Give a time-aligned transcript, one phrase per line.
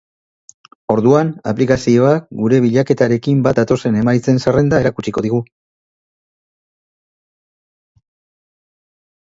[0.93, 5.45] Orduan, aplikazioak gure bilaketarekin bat datozen emaitzen zerrenda erakutsiko digu.